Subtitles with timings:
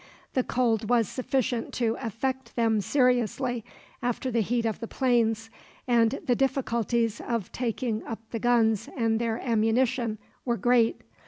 [0.33, 3.63] The cold was sufficient to affect them seriously,
[4.01, 5.51] after the heat of the plains;
[5.87, 11.01] and the difficulties of taking up the guns and their ammunition were great.